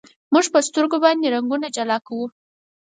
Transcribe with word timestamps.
موږ 0.33 0.45
په 0.53 0.59
سترګو 0.67 0.97
باندې 1.05 1.31
رنګونه 1.35 1.67
جلا 1.75 1.97
کوو. 2.07 2.25